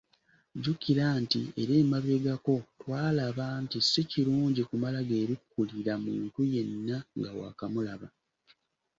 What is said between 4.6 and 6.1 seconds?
kumala “geebikkulira”